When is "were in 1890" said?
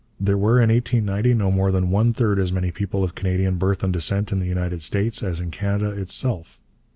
0.35-1.35